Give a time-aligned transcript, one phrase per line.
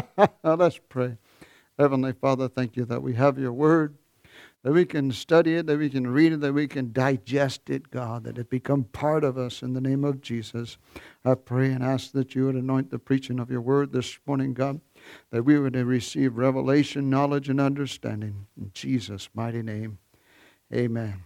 [0.44, 1.16] Let's pray.
[1.78, 3.96] Heavenly Father, thank you that we have your word,
[4.62, 7.90] that we can study it, that we can read it, that we can digest it,
[7.90, 10.78] God, that it become part of us in the name of Jesus.
[11.24, 14.54] I pray and ask that you would anoint the preaching of your word this morning,
[14.54, 14.80] God,
[15.30, 18.46] that we would receive revelation, knowledge, and understanding.
[18.56, 19.98] In Jesus' mighty name,
[20.72, 21.24] amen.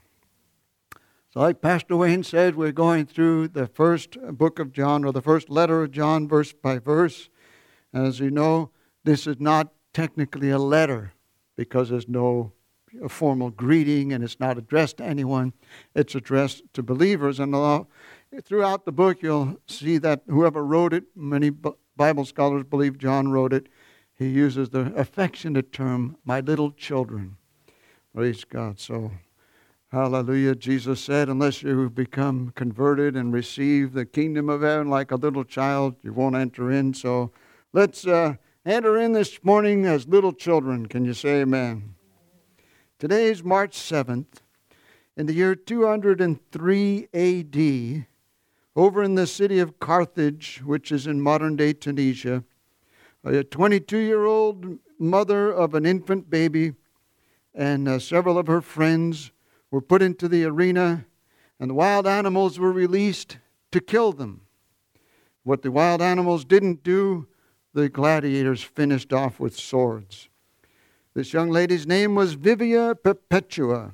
[1.30, 5.20] So, like Pastor Wayne said, we're going through the first book of John, or the
[5.20, 7.28] first letter of John, verse by verse.
[7.96, 8.72] As you know,
[9.04, 11.14] this is not technically a letter
[11.56, 12.52] because there's no
[13.08, 15.54] formal greeting and it's not addressed to anyone.
[15.94, 17.40] It's addressed to believers.
[17.40, 17.84] And uh,
[18.44, 21.50] throughout the book, you'll see that whoever wrote it, many
[21.96, 23.68] Bible scholars believe John wrote it,
[24.12, 27.38] he uses the affectionate term, my little children.
[28.14, 28.78] Praise God.
[28.78, 29.10] So,
[29.90, 30.54] hallelujah.
[30.54, 35.44] Jesus said, unless you become converted and receive the kingdom of heaven like a little
[35.44, 36.92] child, you won't enter in.
[36.92, 37.32] So,
[37.76, 38.06] let's.
[38.06, 40.86] Uh, enter in this morning as little children.
[40.86, 41.94] Can you say amen?
[42.98, 44.40] Today is March 7th.
[45.16, 48.06] In the year 203 AD,
[48.74, 52.42] over in the city of Carthage, which is in modern day Tunisia,
[53.22, 56.72] a 22 year old mother of an infant baby
[57.54, 59.32] and uh, several of her friends
[59.70, 61.04] were put into the arena,
[61.60, 63.38] and the wild animals were released
[63.70, 64.40] to kill them.
[65.44, 67.28] What the wild animals didn't do,
[67.76, 70.30] the gladiators finished off with swords.
[71.12, 73.92] This young lady's name was Vivia Perpetua.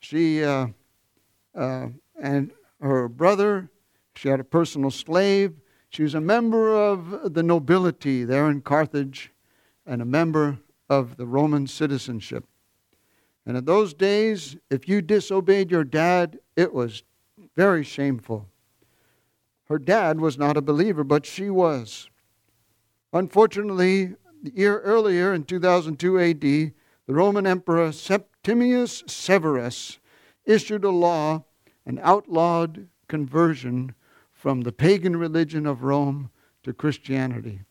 [0.00, 0.66] She uh,
[1.54, 1.86] uh,
[2.20, 2.50] and
[2.82, 3.70] her brother,
[4.14, 5.54] she had a personal slave.
[5.88, 9.32] She was a member of the nobility there in Carthage
[9.86, 10.58] and a member
[10.90, 12.44] of the Roman citizenship.
[13.46, 17.02] And in those days, if you disobeyed your dad, it was
[17.56, 18.46] very shameful.
[19.70, 22.10] Her dad was not a believer, but she was.
[23.12, 26.74] Unfortunately, the year earlier in 2002 AD, the
[27.08, 29.98] Roman Emperor Septimius Severus
[30.44, 31.44] issued a law
[31.86, 33.94] and outlawed conversion
[34.32, 36.30] from the pagan religion of Rome
[36.62, 37.62] to Christianity.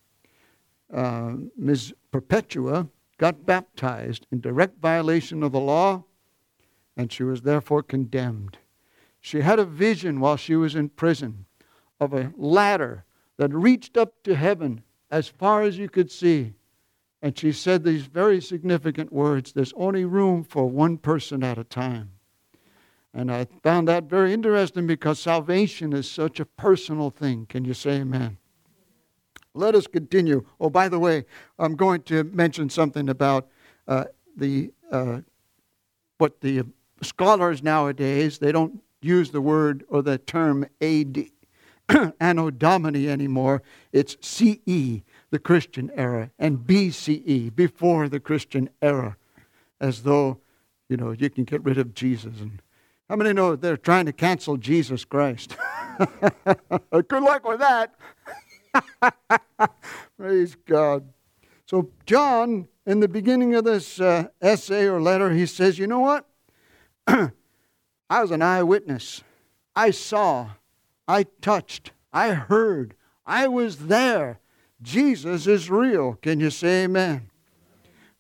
[0.92, 1.94] Uh, Ms.
[2.12, 2.88] Perpetua
[3.20, 6.04] got baptized in direct violation of the law,
[6.96, 8.58] and she was therefore condemned.
[9.22, 11.46] She had a vision while she was in prison
[12.00, 13.06] of a ladder
[13.38, 16.54] that reached up to heaven as far as you could see.
[17.22, 21.64] And she said these very significant words there's only room for one person at a
[21.64, 22.12] time.
[23.14, 27.48] And I found that very interesting because salvation is such a personal thing.
[27.48, 28.38] Can you say amen?
[29.56, 30.46] Let us continue.
[30.60, 31.26] Oh, by the way,
[31.58, 33.48] I'm going to mention something about
[33.88, 35.22] uh, the uh,
[36.20, 36.64] what the
[37.02, 41.26] scholars nowadays they don't use the word or the term AD
[42.20, 43.62] Anno Domini anymore.
[43.92, 49.18] It's CE, the Christian era, and BCE, before the Christian era,
[49.80, 50.40] as though,
[50.90, 52.40] you know, you can get rid of Jesus.
[52.42, 52.62] And
[53.10, 55.56] how many know they're trying to cancel Jesus Christ?
[56.92, 57.94] Good luck with that.
[60.18, 61.08] Praise God.
[61.66, 66.00] So, John, in the beginning of this uh, essay or letter, he says, You know
[66.00, 66.26] what?
[67.08, 69.24] I was an eyewitness.
[69.76, 70.52] I saw
[71.08, 72.96] I touched, I heard,
[73.26, 74.40] I was there.
[74.82, 76.14] Jesus is real.
[76.16, 77.30] Can you say amen?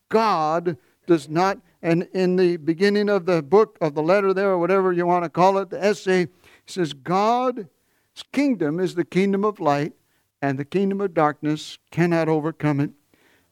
[0.09, 4.58] God does not, and in the beginning of the book, of the letter there, or
[4.58, 6.28] whatever you want to call it, the essay,
[6.66, 7.68] says, God's
[8.31, 9.94] kingdom is the kingdom of light,
[10.42, 12.92] and the kingdom of darkness cannot overcome it.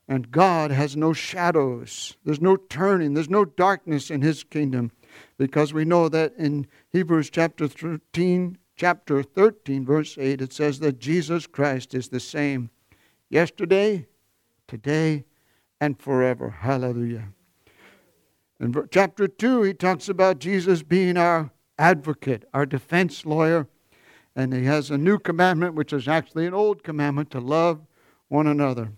[0.07, 2.15] And God has no shadows.
[2.23, 3.13] There's no turning.
[3.15, 4.91] There's no darkness in his kingdom.
[5.37, 10.99] Because we know that in Hebrews chapter 13, chapter 13, verse 8, it says that
[10.99, 12.69] Jesus Christ is the same
[13.29, 14.07] yesterday,
[14.67, 15.23] today,
[15.79, 16.49] and forever.
[16.49, 17.29] Hallelujah.
[18.59, 23.67] In chapter 2, he talks about Jesus being our advocate, our defense lawyer,
[24.35, 27.81] and he has a new commandment, which is actually an old commandment, to love
[28.27, 28.91] one another.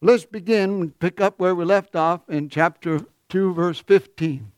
[0.00, 4.52] Let's begin and pick up where we left off in chapter 2, verse 15.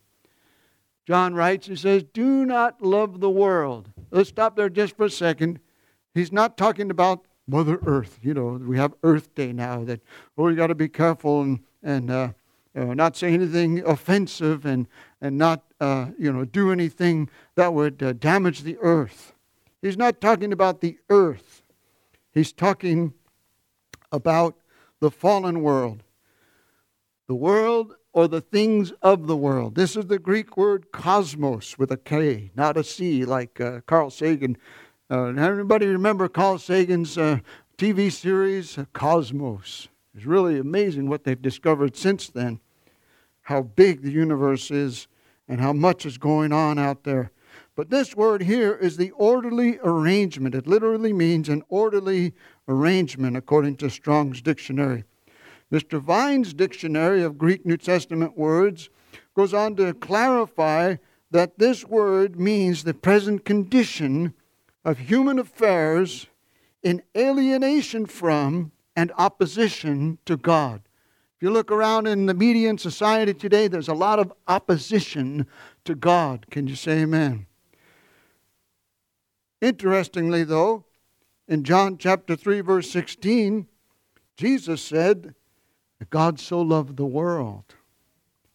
[1.07, 5.11] John writes, he says, Do not love the world let's stop there just for a
[5.11, 5.61] second.
[6.15, 8.19] He's not talking about Mother Earth.
[8.23, 10.01] You know, we have Earth Day now that,
[10.37, 12.29] oh, you got to be careful and, and uh,
[12.75, 14.87] know, not say anything offensive and,
[15.21, 19.35] and not, uh, you know, do anything that would uh, damage the earth.
[19.83, 21.63] He's not talking about the earth.
[22.33, 23.13] He's talking
[24.11, 24.57] about
[25.01, 26.03] the fallen world.
[27.29, 29.75] The world or the things of the world.
[29.75, 34.11] This is the Greek word cosmos with a K, not a C, like uh, Carl
[34.11, 34.57] Sagan.
[35.11, 37.39] Uh, everybody remember Carl Sagan's uh,
[37.79, 39.89] TV series, Cosmos.
[40.15, 42.61] It's really amazing what they've discovered since then,
[43.43, 45.09] how big the universe is
[45.49, 47.33] and how much is going on out there.
[47.75, 50.55] But this word here is the orderly arrangement.
[50.55, 52.35] It literally means an orderly
[52.69, 55.05] arrangement, according to Strong's dictionary.
[55.73, 56.01] Mr.
[56.01, 58.89] Vine's dictionary of Greek New Testament words
[59.35, 60.97] goes on to clarify
[61.31, 64.33] that this word means the present condition
[64.85, 66.29] of human affairs
[66.83, 70.83] in alienation from and opposition to God.
[71.37, 75.47] If you look around in the media and society today, there's a lot of opposition
[75.85, 76.47] to God.
[76.51, 77.47] Can you say amen?
[79.61, 80.85] Interestingly, though,
[81.49, 83.67] in John chapter 3, verse 16,
[84.37, 85.35] Jesus said
[85.99, 87.65] that God so loved the world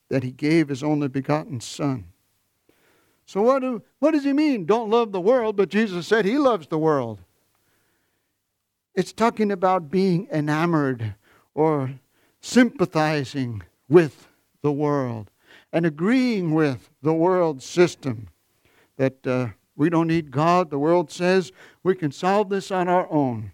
[0.10, 2.06] that he gave his only begotten Son.
[3.26, 4.66] So, what, do, what does he mean?
[4.66, 7.22] Don't love the world, but Jesus said he loves the world.
[8.94, 11.16] It's talking about being enamored
[11.54, 11.92] or
[12.42, 14.28] sympathizing with
[14.62, 15.32] the world
[15.72, 18.28] and agreeing with the world system
[18.98, 20.70] that uh, we don't need God.
[20.70, 21.52] The world says
[21.84, 23.54] we can solve this on our own.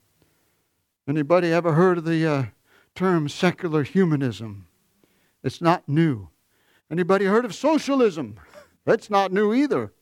[1.08, 2.44] Anybody ever heard of the uh,
[2.98, 4.68] term secular humanism?
[5.44, 6.30] It's not new.
[6.90, 8.40] Anybody heard of socialism?
[8.86, 9.94] That's not new either.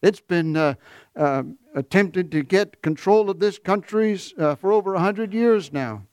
[0.00, 0.74] It's been uh,
[1.14, 1.42] uh,
[1.74, 6.06] attempted to get control of this country uh, for over 100 years now.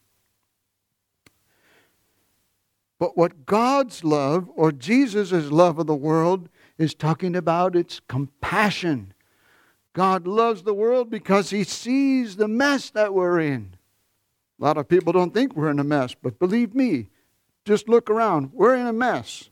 [2.99, 9.13] But what God's love or Jesus' love of the world is talking about, it's compassion.
[9.93, 13.75] God loves the world because he sees the mess that we're in.
[14.59, 17.09] A lot of people don't think we're in a mess, but believe me,
[17.65, 18.51] just look around.
[18.53, 19.49] We're in a mess.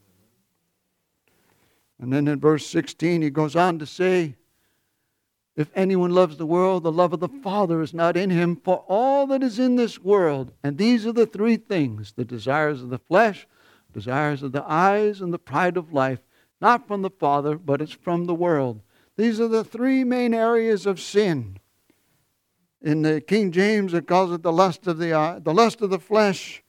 [2.00, 4.36] And then in verse 16, he goes on to say,
[5.56, 8.56] If anyone loves the world, the love of the Father is not in him.
[8.56, 12.82] For all that is in this world, and these are the three things the desires
[12.82, 13.48] of the flesh,
[13.94, 16.20] desires of the eyes, and the pride of life,
[16.62, 18.82] not from the Father, but it's from the world.
[19.16, 21.60] These are the three main areas of sin.
[22.84, 25.90] In the King James, it calls it the lust of the eye, the lust of
[25.90, 26.62] the flesh,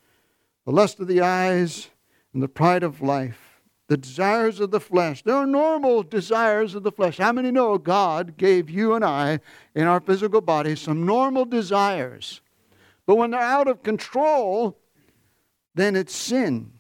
[0.64, 1.90] the lust of the eyes,
[2.32, 3.55] and the pride of life
[3.88, 5.22] the desires of the flesh.
[5.22, 7.19] There are normal desires of the flesh.
[7.19, 9.40] How many know God gave you and I
[9.75, 12.40] in our physical bodies some normal desires?
[13.06, 14.78] But when they're out of control,
[15.75, 16.72] then it's sin.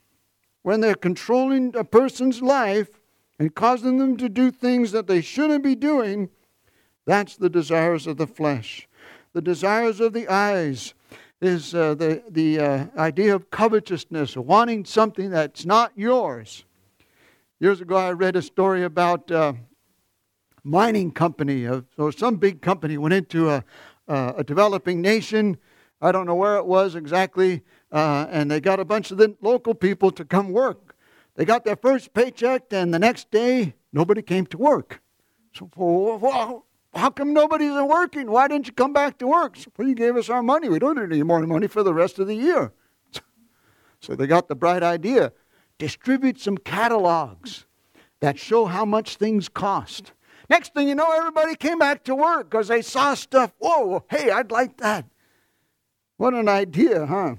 [0.62, 3.00] When they're controlling a person's life
[3.38, 6.30] and causing them to do things that they shouldn't be doing,
[7.04, 8.88] that's the desires of the flesh.
[9.34, 10.94] The desires of the eyes
[11.42, 16.64] is uh, the, the uh, idea of covetousness, wanting something that's not yours.
[17.58, 19.52] Years ago, I read a story about a uh,
[20.62, 23.64] mining company, uh, or some big company went into a,
[24.06, 25.58] a developing nation.
[26.00, 29.34] I don't know where it was exactly, uh, and they got a bunch of the
[29.40, 30.94] local people to come work.
[31.34, 35.02] They got their first paycheck, and the next day, nobody came to work.
[35.54, 38.30] So, well, how come nobody's working?
[38.30, 39.56] Why didn't you come back to work?
[39.76, 40.68] Well, you gave us our money.
[40.68, 42.72] We don't need any more money for the rest of the year.
[44.00, 45.32] So they got the bright idea
[45.78, 47.66] distribute some catalogs
[48.20, 50.12] that show how much things cost.
[50.48, 53.52] Next thing you know, everybody came back to work because they saw stuff.
[53.58, 55.06] Whoa, hey, I'd like that.
[56.16, 57.36] What an idea, huh?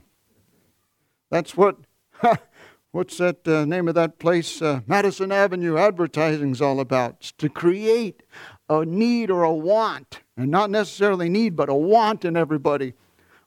[1.30, 1.78] That's what,
[2.92, 4.62] what's that uh, name of that place?
[4.62, 7.18] Uh, Madison Avenue Advertising's all about.
[7.20, 8.24] It's to create
[8.70, 12.94] a need or a want, and not necessarily need, but a want in everybody.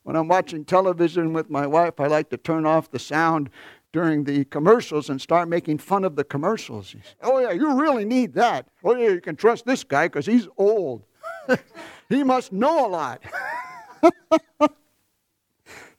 [0.02, 3.50] When I'm watching television with my wife, I like to turn off the sound
[3.92, 6.94] during the commercials and start making fun of the commercials.
[7.22, 8.68] oh, yeah, you really need that.
[8.84, 11.04] Oh, yeah, you can trust this guy because he's old.
[12.08, 13.22] he must know a lot.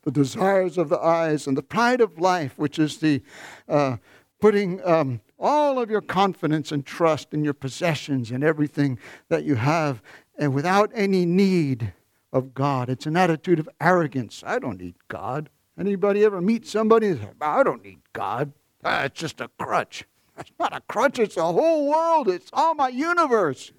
[0.03, 3.21] the desires of the eyes and the pride of life, which is the
[3.67, 3.97] uh,
[4.39, 9.55] putting um, all of your confidence and trust in your possessions and everything that you
[9.55, 10.01] have,
[10.37, 11.93] and without any need
[12.31, 12.89] of God.
[12.89, 14.43] It's an attitude of arrogance.
[14.45, 15.49] I don't need God.
[15.79, 18.51] Anybody ever meet somebody say, I don't need God.
[18.83, 20.03] Ah, it's just a crutch.
[20.37, 22.27] It's not a crutch, it's the whole world.
[22.27, 23.71] It's all my universe.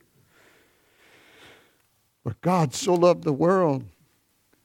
[2.24, 3.84] But God so loved the world,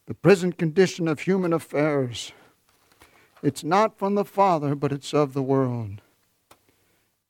[0.08, 2.34] the present condition of human affairs.
[3.42, 6.02] It's not from the Father, but it's of the world.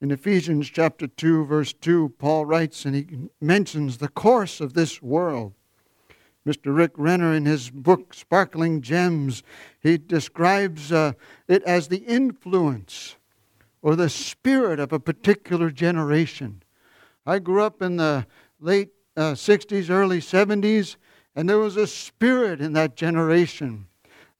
[0.05, 3.07] In Ephesians chapter 2, verse 2, Paul writes and he
[3.41, 5.53] mentions the course of this world.
[6.45, 6.77] Mr.
[6.77, 9.41] Rick Renner, in his book Sparkling Gems,
[9.79, 11.13] he describes uh,
[11.47, 13.15] it as the influence
[13.81, 16.61] or the spirit of a particular generation.
[17.25, 18.27] I grew up in the
[18.59, 20.97] late uh, 60s, early 70s,
[21.35, 23.87] And there was a spirit in that generation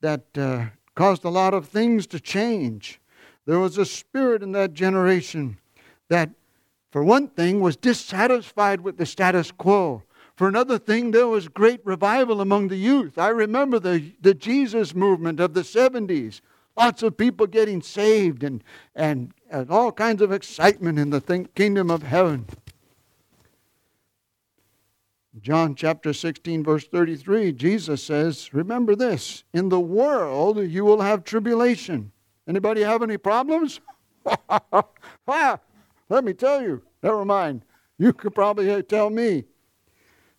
[0.02, 3.02] that uh, caused a lot of things to change.
[3.46, 5.58] There was a spirit in that generation
[6.10, 6.32] that,
[6.92, 10.04] for one thing, was dissatisfied with the status quo.
[10.36, 13.18] For another thing, there was great revival among the youth.
[13.18, 16.42] I remember the, the Jesus movement of the 70s.
[16.76, 18.62] Lots of people getting saved and,
[18.96, 22.48] and, and all kinds of excitement in the kingdom of heaven.
[25.42, 31.24] John chapter 16, verse 33, Jesus says, Remember this, in the world you will have
[31.24, 32.12] tribulation.
[32.48, 33.80] Anybody have any problems?
[35.28, 35.60] ah,
[36.10, 36.82] let me tell you.
[37.02, 37.64] Never mind.
[37.98, 39.46] You could probably tell me.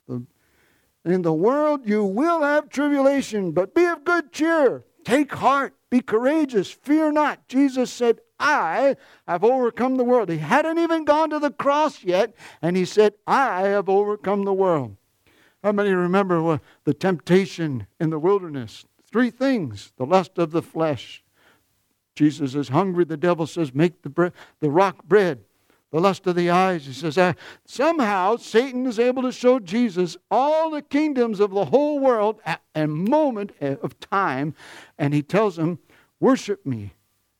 [0.09, 4.85] In the world you will have tribulation, but be of good cheer.
[5.05, 5.75] Take heart.
[5.89, 6.69] Be courageous.
[6.69, 7.47] Fear not.
[7.47, 8.97] Jesus said, I
[9.29, 10.29] have overcome the world.
[10.29, 14.53] He hadn't even gone to the cross yet, and he said, I have overcome the
[14.53, 14.97] world.
[15.63, 18.85] How many remember the temptation in the wilderness?
[19.11, 21.23] Three things the lust of the flesh.
[22.17, 23.05] Jesus is hungry.
[23.05, 24.29] The devil says, Make the, bre-
[24.61, 25.45] the rock bread.
[25.93, 26.87] The lust of the eyes.
[26.87, 31.67] He says, uh, Somehow Satan is able to show Jesus all the kingdoms of the
[31.67, 34.55] whole world at a moment of time.
[34.99, 35.79] And he tells him,
[36.19, 36.95] Worship me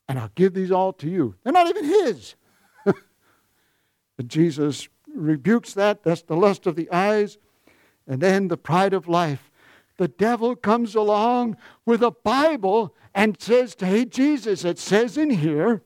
[0.07, 1.35] and I'll give these all to you.
[1.43, 2.35] They're not even his.
[2.85, 6.03] but Jesus rebukes that.
[6.03, 7.37] That's the lust of the eyes.
[8.07, 9.46] And then the pride of life.
[9.97, 15.29] The devil comes along with a Bible and says to, Hey, Jesus, it says in
[15.29, 15.83] here,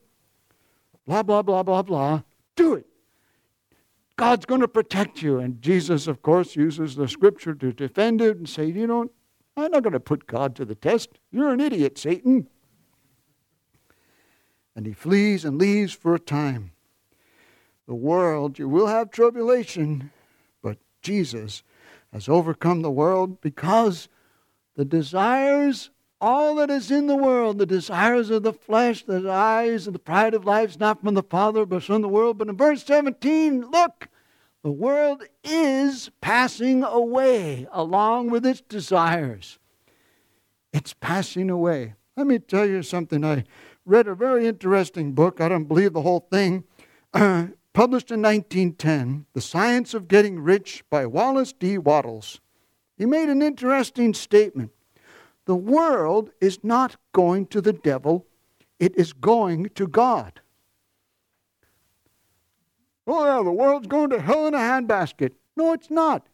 [1.08, 2.22] blah, blah, blah, blah, blah,
[2.56, 2.86] do it.
[4.18, 5.40] God's going to protect you.
[5.40, 9.10] And Jesus, of course, uses the scripture to defend it and say, You know,
[9.58, 11.20] I'm not going to put God to the test.
[11.32, 12.48] You're an idiot, Satan
[14.76, 16.72] and he flees and leaves for a time.
[17.88, 20.12] The world, you will have tribulation,
[20.62, 21.64] but Jesus
[22.14, 24.10] has overcome the world because
[24.76, 25.90] the desires,
[26.20, 30.00] all that is in the world, the desires of the flesh, the eyes, and the
[30.00, 32.38] pride of life is not from the Father, but from the world.
[32.38, 34.10] But in verse 17, look,
[34.64, 39.58] the world is passing away along with its desires.
[40.74, 41.96] It's passing away.
[42.16, 43.26] Let me tell you something.
[43.26, 43.46] I
[43.86, 45.42] read a very interesting book.
[45.42, 46.66] I don't believe the whole thing.
[47.14, 51.78] Uh, published in 1910, The Science of Getting Rich by Wallace D.
[51.78, 52.42] Wattles.
[52.98, 54.72] He made an interesting statement.
[55.46, 58.28] The world is not going to the devil,
[58.80, 60.42] it is going to God.
[63.08, 65.32] Oh, yeah, the world's going to hell in a handbasket.
[65.56, 66.28] No, it's not.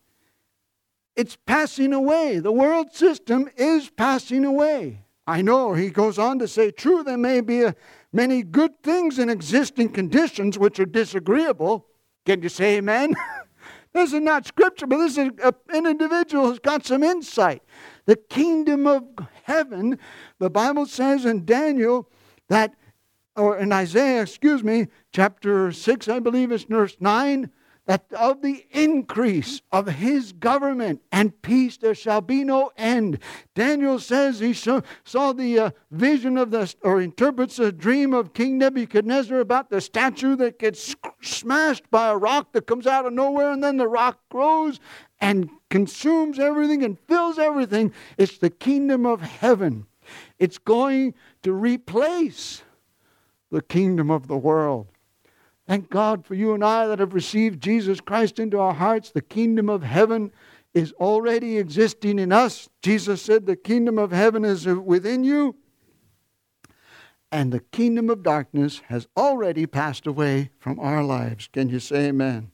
[1.15, 2.39] It's passing away.
[2.39, 5.03] The world system is passing away.
[5.25, 7.75] I know, he goes on to say, true, there may be a,
[8.13, 11.87] many good things in existing conditions which are disagreeable.
[12.25, 13.15] Can you say amen?
[13.93, 17.63] this is not scripture, but this is a, an individual who's got some insight.
[18.05, 19.03] The kingdom of
[19.43, 19.99] heaven,
[20.39, 22.09] the Bible says in Daniel
[22.49, 22.73] that,
[23.35, 27.49] or in Isaiah, excuse me, chapter 6, I believe it's verse 9,
[27.87, 33.17] that of the increase of his government and peace there shall be no end.
[33.55, 34.81] Daniel says he saw,
[35.33, 40.35] the uh, vision of the, or interprets a dream of King Nebuchadnezzar about the statue
[40.35, 44.19] that gets smashed by a rock that comes out of nowhere, and then the rock
[44.29, 44.79] grows
[45.19, 47.93] and consumes everything and fills everything.
[48.17, 49.87] It's the kingdom of heaven.
[50.39, 51.13] It's going
[51.43, 52.63] to replace
[53.49, 54.87] the kingdom of the world.
[55.67, 59.11] Thank God for you and I that have received Jesus Christ into our hearts.
[59.11, 60.31] The kingdom of heaven
[60.73, 62.69] is already existing in us.
[62.81, 65.57] Jesus said, The kingdom of heaven is within you.
[67.33, 71.49] And the kingdom of darkness has already passed away from our lives.
[71.51, 72.51] Can you say amen?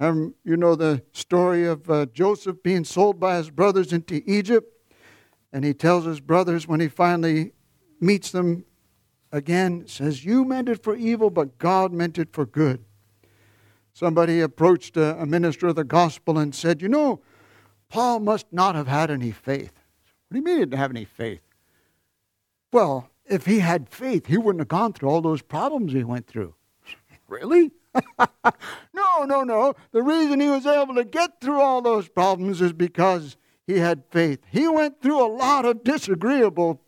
[0.00, 4.72] Um, you know the story of uh, Joseph being sold by his brothers into Egypt.
[5.52, 7.52] And he tells his brothers when he finally
[8.00, 8.64] meets them
[9.32, 12.84] again says, You meant it for evil, but God meant it for good.
[13.92, 17.20] Somebody approached a, a minister of the gospel and said, You know,
[17.88, 19.72] Paul must not have had any faith.
[20.28, 21.42] What do you mean he didn't have any faith?
[22.72, 26.26] Well, if he had faith, he wouldn't have gone through all those problems he went
[26.26, 26.54] through.
[27.28, 27.70] really?
[28.18, 29.74] no, no, no.
[29.92, 33.36] The reason he was able to get through all those problems is because
[33.66, 34.40] he had faith.
[34.50, 36.81] He went through a lot of disagreeable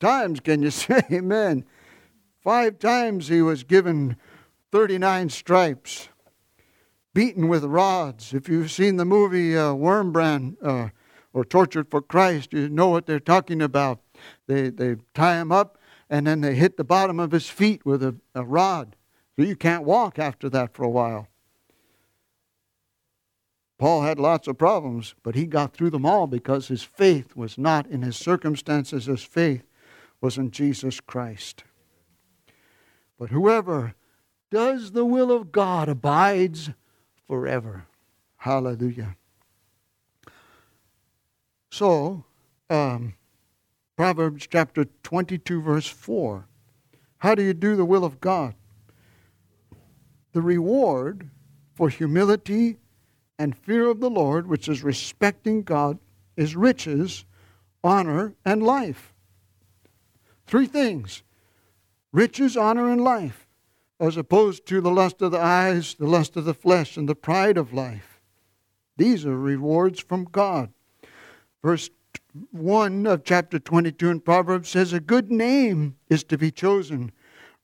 [0.00, 1.64] times can you say amen?
[2.42, 4.16] Five times he was given
[4.70, 6.08] 39 stripes,
[7.12, 8.32] beaten with rods.
[8.32, 10.90] If you've seen the movie uh, Wurmbrand uh,
[11.32, 14.00] or Tortured for Christ, you know what they're talking about.
[14.46, 18.02] They, they tie him up and then they hit the bottom of his feet with
[18.02, 18.96] a, a rod.
[19.36, 21.28] So you can't walk after that for a while.
[23.78, 27.58] Paul had lots of problems, but he got through them all because his faith was
[27.58, 29.64] not in his circumstances, his faith
[30.20, 31.64] was in Jesus Christ.
[33.18, 33.94] But whoever
[34.50, 36.70] does the will of God abides
[37.26, 37.86] forever.
[38.36, 39.16] Hallelujah.
[41.70, 42.24] So,
[42.70, 43.14] um,
[43.96, 46.46] Proverbs chapter 22, verse 4.
[47.18, 48.54] How do you do the will of God?
[50.32, 51.30] The reward
[51.74, 52.76] for humility
[53.38, 55.98] and fear of the Lord, which is respecting God,
[56.36, 57.24] is riches,
[57.82, 59.14] honor, and life.
[60.46, 61.22] Three things
[62.12, 63.46] riches, honor, and life,
[64.00, 67.14] as opposed to the lust of the eyes, the lust of the flesh, and the
[67.14, 68.20] pride of life.
[68.96, 70.72] These are rewards from God.
[71.62, 71.90] Verse
[72.52, 77.12] 1 of chapter 22 in Proverbs says, A good name is to be chosen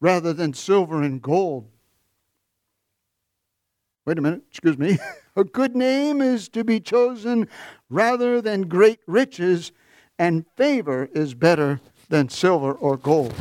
[0.00, 1.68] rather than silver and gold.
[4.04, 4.98] Wait a minute, excuse me.
[5.36, 7.48] a good name is to be chosen
[7.88, 9.72] rather than great riches,
[10.18, 11.80] and favor is better
[12.12, 13.34] than silver or gold.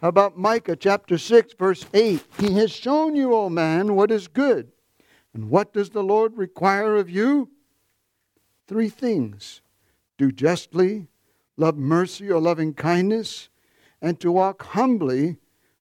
[0.00, 2.24] How about Micah chapter 6, verse 8?
[2.40, 4.72] He has shown you, O man, what is good.
[5.34, 7.50] And what does the Lord require of you?
[8.66, 9.60] Three things
[10.16, 11.08] do justly,
[11.58, 13.50] love mercy or loving kindness,
[14.00, 15.36] and to walk humbly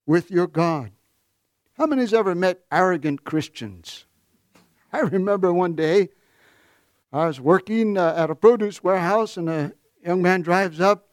[0.05, 0.91] with your God.
[1.77, 4.05] How many has ever met arrogant Christians?
[4.91, 6.09] I remember one day
[7.13, 9.71] I was working uh, at a produce warehouse, and a
[10.03, 11.05] young man drives up,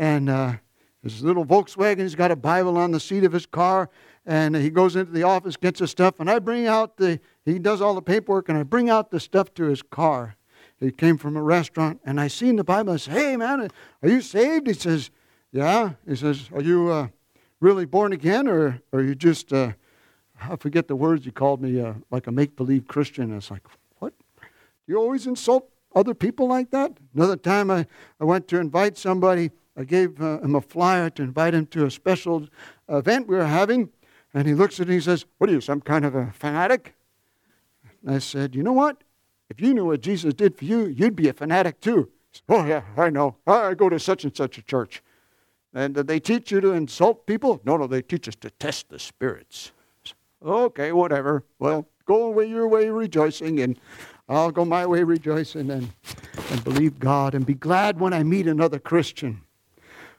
[0.00, 0.54] and uh,
[1.02, 3.90] his little Volkswagen, he's got a Bible on the seat of his car,
[4.24, 7.58] and he goes into the office, gets his stuff, and I bring out the, he
[7.58, 10.36] does all the paperwork, and I bring out the stuff to his car.
[10.78, 12.94] He came from a restaurant, and I seen the Bible.
[12.94, 13.68] I said, "Hey, man,
[14.02, 15.10] are you saved?" He says,
[15.52, 17.08] "Yeah." He says, "Are you uh,
[17.60, 19.72] really born again, or, or are you just?" Uh,
[20.40, 23.36] I forget the words he called me, uh, like a make-believe Christian.
[23.36, 23.66] It's like,
[23.98, 24.14] what?
[24.86, 26.92] You always insult other people like that?
[27.14, 27.86] Another time, I,
[28.18, 29.50] I went to invite somebody.
[29.76, 32.48] I gave uh, him a flyer to invite him to a special
[32.88, 33.90] event we were having,
[34.34, 36.32] and he looks at me and he says, "What are you, some kind of a
[36.32, 36.94] fanatic?"
[38.02, 39.02] And I said, "You know what?
[39.50, 42.08] If you knew what Jesus did for you, you'd be a fanatic too.
[42.48, 43.36] Oh, yeah, I know.
[43.46, 45.02] I go to such and such a church.
[45.74, 47.60] And did they teach you to insult people?
[47.64, 49.72] No, no, they teach us to test the spirits.
[50.42, 51.44] Okay, whatever.
[51.58, 53.78] Well, go away your way rejoicing, and
[54.28, 55.92] I'll go my way rejoicing and,
[56.50, 59.42] and believe God and be glad when I meet another Christian.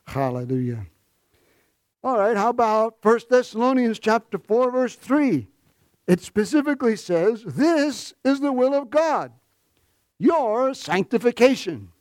[0.07, 0.85] Hallelujah.
[2.03, 5.47] All right, how about 1 Thessalonians chapter 4, verse 3?
[6.11, 9.31] it specifically says, This is the will of God,
[10.19, 11.93] your sanctification.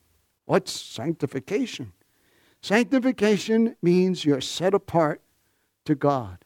[0.46, 1.92] What's sanctification?
[2.60, 5.22] Sanctification means you're set apart
[5.84, 6.44] to God.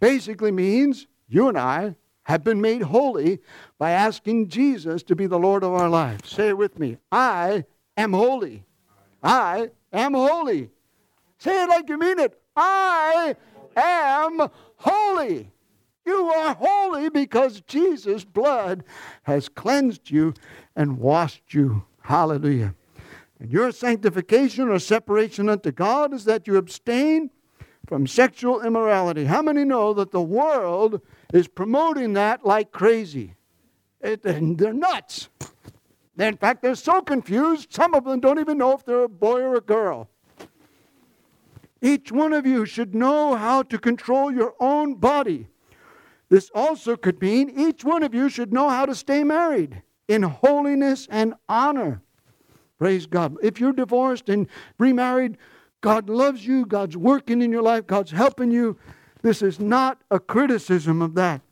[0.00, 3.38] Basically means you and I have been made holy
[3.78, 6.28] by asking Jesus to be the Lord of our lives.
[6.28, 6.96] Say it with me.
[7.12, 7.66] I
[7.96, 8.64] am holy.
[9.22, 10.70] I am holy.
[11.38, 12.40] Say it like you mean it.
[12.56, 13.34] I
[13.76, 15.50] am holy.
[16.04, 18.84] You are holy because Jesus' blood
[19.22, 20.34] has cleansed you
[20.74, 21.84] and washed you.
[22.02, 22.74] Hallelujah.
[23.38, 27.30] And your sanctification or separation unto God is that you abstain
[27.86, 29.24] from sexual immorality.
[29.24, 31.00] How many know that the world
[31.32, 33.34] is promoting that like crazy?
[34.00, 35.28] It, they're nuts.
[36.20, 39.40] In fact, they're so confused, some of them don't even know if they're a boy
[39.40, 40.08] or a girl.
[41.82, 45.48] Each one of you should know how to control your own body
[46.30, 50.22] this also could mean each one of you should know how to stay married in
[50.22, 52.02] holiness and honor.
[52.78, 53.36] Praise God.
[53.42, 54.46] If you're divorced and
[54.78, 55.36] remarried,
[55.80, 58.78] God loves you, God's working in your life, God's helping you.
[59.22, 61.42] This is not a criticism of that.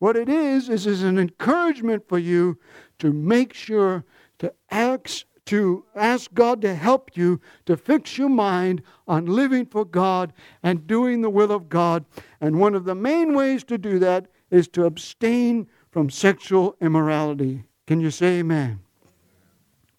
[0.00, 2.58] What it is, is, is an encouragement for you
[2.98, 4.04] to make sure
[4.38, 9.82] to act to ask God to help you to fix your mind on living for
[9.82, 12.04] God and doing the will of God.
[12.38, 17.64] And one of the main ways to do that is to abstain from sexual immorality.
[17.86, 18.80] Can you say amen?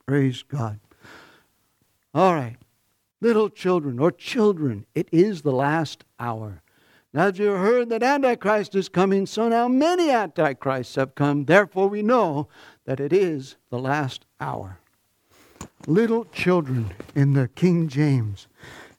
[0.05, 0.79] Praise God.
[2.13, 2.57] All right.
[3.19, 6.61] Little children or children, it is the last hour.
[7.11, 11.45] Now, as you have heard that Antichrist is coming, so now many Antichrists have come.
[11.45, 12.47] Therefore, we know
[12.85, 14.79] that it is the last hour
[15.87, 18.47] little children in the King James.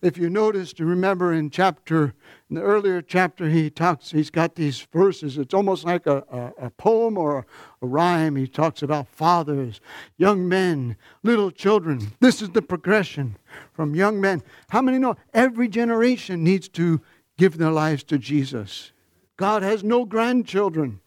[0.02, 2.14] If you notice, to remember in chapter,
[2.48, 5.36] in the earlier chapter, he talks, he's got these verses.
[5.36, 6.24] It's almost like a,
[6.58, 7.44] a, a poem or
[7.82, 8.34] a rhyme.
[8.36, 9.80] He talks about fathers,
[10.16, 12.12] young men, little children.
[12.18, 13.36] This is the progression
[13.74, 14.42] from young men.
[14.70, 17.02] How many know every generation needs to
[17.40, 18.92] give their lives to Jesus?
[19.38, 21.00] God has no grandchildren.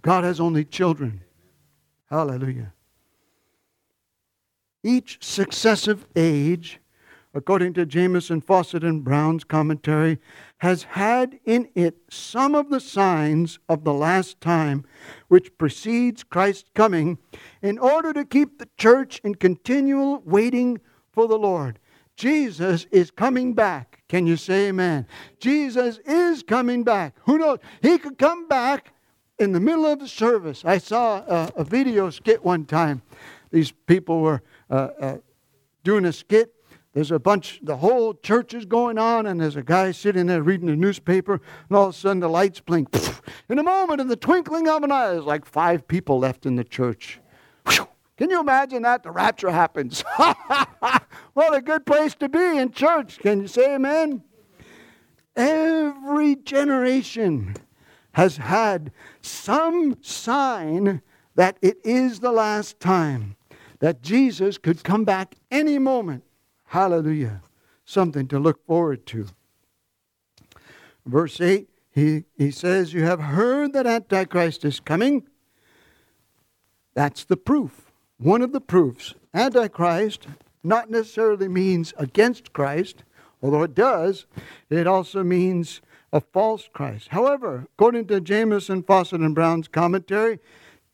[0.00, 1.20] God has only children.
[2.08, 2.72] Hallelujah.
[4.82, 6.80] Each successive age,
[7.34, 10.18] according to Jamieson, Fausset, and Brown's commentary,
[10.58, 14.86] has had in it some of the signs of the last time
[15.28, 17.18] which precedes Christ's coming
[17.60, 20.80] in order to keep the church in continual waiting
[21.12, 21.78] for the Lord.
[22.18, 24.02] Jesus is coming back.
[24.08, 25.06] Can you say amen?
[25.38, 27.14] Jesus is coming back.
[27.24, 27.58] Who knows?
[27.80, 28.92] He could come back
[29.38, 30.64] in the middle of the service.
[30.64, 33.02] I saw a, a video skit one time.
[33.50, 35.16] These people were uh, uh,
[35.84, 36.52] doing a skit
[36.98, 40.42] there's a bunch, the whole church is going on, and there's a guy sitting there
[40.42, 41.34] reading a newspaper,
[41.68, 42.88] and all of a sudden the lights blink.
[43.48, 46.56] In a moment, in the twinkling of an eye, there's like five people left in
[46.56, 47.20] the church.
[48.18, 49.04] Can you imagine that?
[49.04, 50.02] The rapture happens.
[51.34, 53.18] what a good place to be in church.
[53.20, 54.24] Can you say amen?
[55.36, 57.54] Every generation
[58.12, 58.90] has had
[59.22, 61.00] some sign
[61.36, 63.36] that it is the last time,
[63.78, 66.24] that Jesus could come back any moment.
[66.66, 67.42] Hallelujah.
[67.84, 69.28] Something to look forward to.
[71.06, 75.28] Verse 8, he, he says, You have heard that Antichrist is coming.
[76.94, 77.87] That's the proof.
[78.18, 79.14] One of the proofs.
[79.32, 80.26] Antichrist
[80.62, 83.04] not necessarily means against Christ,
[83.42, 84.26] although it does.
[84.68, 85.80] It also means
[86.12, 87.08] a false Christ.
[87.08, 90.40] However, according to Jamieson, Fausset, and Brown's commentary,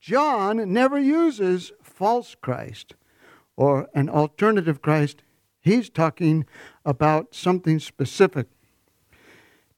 [0.00, 2.94] John never uses false Christ
[3.56, 5.22] or an alternative Christ
[5.64, 6.44] He's talking
[6.84, 8.48] about something specific.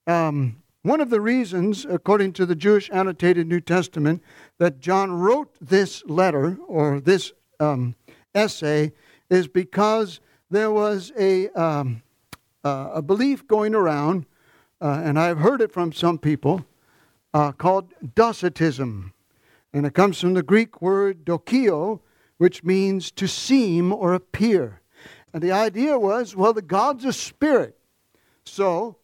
[0.05, 4.23] Um, one of the reasons, according to the Jewish annotated New Testament,
[4.59, 7.97] that John wrote this letter or this um,
[8.35, 8.93] essay
[9.29, 12.03] is because there was a, um,
[12.63, 14.27] uh, a belief going around,
[14.81, 16.65] uh, and I've heard it from some people,
[17.35, 19.13] uh, called Docetism.
[19.73, 22.01] And it comes from the Greek word dokio,
[22.39, 24.81] which means to seem or appear.
[25.35, 27.77] And the idea was well, the God's a spirit.
[28.45, 28.97] So,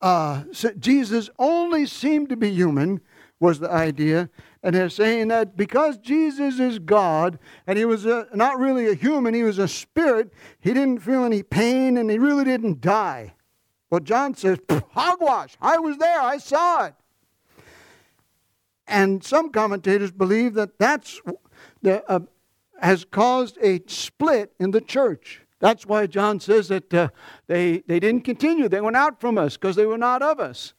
[0.00, 0.44] uh,
[0.78, 3.00] Jesus only seemed to be human,
[3.40, 4.30] was the idea.
[4.62, 8.94] And they're saying that because Jesus is God and he was a, not really a
[8.94, 13.34] human, he was a spirit, he didn't feel any pain and he really didn't die.
[13.90, 14.58] Well, John says,
[14.90, 16.94] hogwash, I was there, I saw it.
[18.86, 21.20] And some commentators believe that that's
[21.82, 22.20] the, uh,
[22.80, 25.42] has caused a split in the church.
[25.60, 27.08] That's why John says that uh,
[27.46, 28.68] they, they didn't continue.
[28.68, 30.74] They went out from us because they were not of us.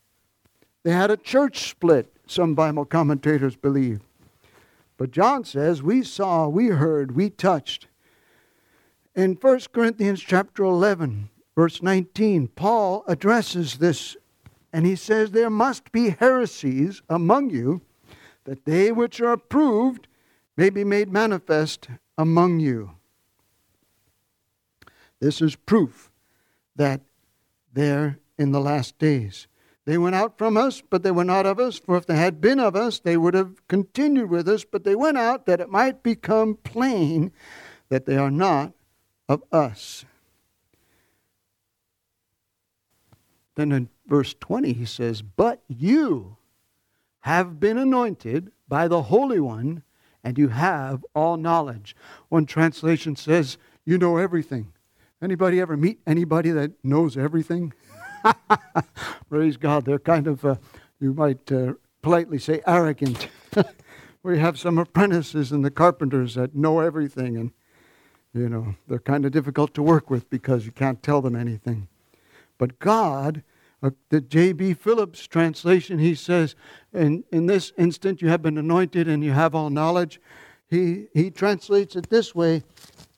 [0.83, 4.01] They had a church split, some Bible commentators believe.
[4.97, 7.87] But John says, we saw, we heard, we touched.
[9.15, 14.15] In 1 Corinthians chapter 11, verse 19, Paul addresses this
[14.71, 17.81] and he says, There must be heresies among you,
[18.43, 20.07] that they which are approved
[20.55, 22.91] may be made manifest among you.
[25.19, 26.11] This is proof
[26.75, 27.01] that
[27.73, 29.47] they're in the last days.
[29.85, 31.79] They went out from us, but they were not of us.
[31.79, 34.63] For if they had been of us, they would have continued with us.
[34.63, 37.31] But they went out that it might become plain
[37.89, 38.73] that they are not
[39.27, 40.05] of us.
[43.55, 46.37] Then in verse 20, he says, But you
[47.21, 49.83] have been anointed by the Holy One,
[50.23, 51.95] and you have all knowledge.
[52.29, 54.71] One translation says, You know everything.
[55.21, 57.73] Anybody ever meet anybody that knows everything?
[59.29, 59.83] Praise God.
[59.83, 60.55] They're kind of, uh,
[61.01, 63.27] you might uh, politely say, arrogant.
[64.23, 67.51] we have some apprentices and the carpenters that know everything, and,
[68.33, 71.89] you know, they're kind of difficult to work with because you can't tell them anything.
[72.57, 73.43] But God,
[73.83, 74.75] uh, the J.B.
[74.75, 76.55] Phillips translation, he says,
[76.93, 80.21] in, in this instant you have been anointed and you have all knowledge.
[80.69, 82.63] He, he translates it this way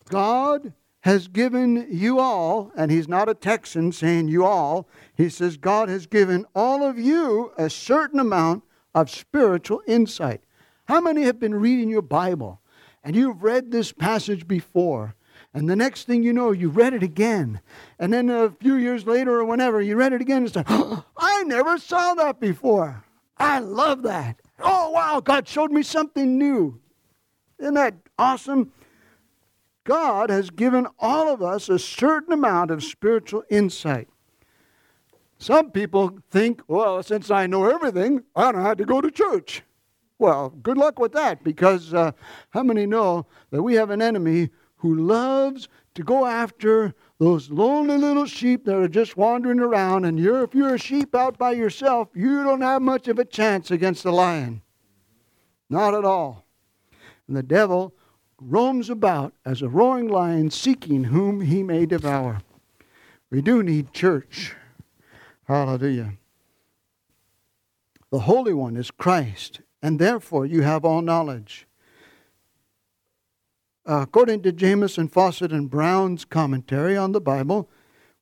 [0.09, 5.57] God has given you all, and he's not a Texan saying you all, he says
[5.57, 10.41] God has given all of you a certain amount of spiritual insight.
[10.85, 12.61] How many have been reading your Bible
[13.03, 15.15] and you've read this passage before?
[15.53, 17.61] And the next thing you know, you read it again.
[17.99, 21.03] And then a few years later or whenever, you read it again and say, oh,
[21.17, 23.03] I never saw that before.
[23.37, 24.39] I love that.
[24.59, 26.79] Oh, wow, God showed me something new.
[27.59, 28.71] Isn't that awesome?
[29.91, 34.07] God has given all of us a certain amount of spiritual insight.
[35.37, 39.63] Some people think, well, since I know everything, I don't have to go to church.
[40.17, 42.13] Well, good luck with that because uh,
[42.51, 47.97] how many know that we have an enemy who loves to go after those lonely
[47.97, 51.51] little sheep that are just wandering around, and you're, if you're a sheep out by
[51.51, 54.61] yourself, you don't have much of a chance against the lion.
[55.69, 56.45] Not at all.
[57.27, 57.93] And the devil
[58.41, 62.41] roams about as a roaring lion seeking whom he may devour.
[63.29, 64.55] We do need church.
[65.47, 66.13] Hallelujah.
[68.11, 71.67] The Holy One is Christ, and therefore you have all knowledge.
[73.85, 77.69] Uh, according to Jamieson, Fausset, and Brown's commentary on the Bible,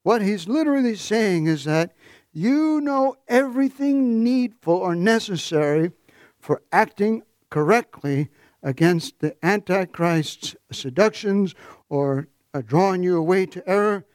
[0.04, 1.94] what he's literally saying is that
[2.32, 5.92] you know everything needful or necessary
[6.40, 8.30] for acting correctly
[8.62, 11.56] against the Antichrist's seductions
[11.90, 14.06] or uh, drawing you away to error,